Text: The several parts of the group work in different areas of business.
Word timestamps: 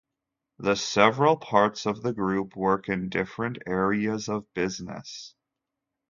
The 0.57 0.73
several 0.73 1.37
parts 1.37 1.85
of 1.85 2.01
the 2.01 2.11
group 2.11 2.55
work 2.55 2.89
in 2.89 3.09
different 3.09 3.59
areas 3.67 4.29
of 4.29 4.51
business. 4.55 5.35